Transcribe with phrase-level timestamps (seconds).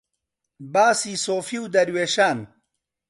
[0.73, 2.39] باسی سۆفی و دەروێشان